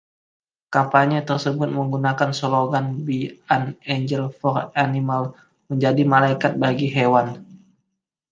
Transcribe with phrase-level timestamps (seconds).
[0.73, 3.19] Kampanye tersebut menggunakan slogan Be
[3.55, 3.63] an
[3.95, 5.29] Angel for Animals
[5.69, 7.27] (Menjadi Malaikat bagi Hewan).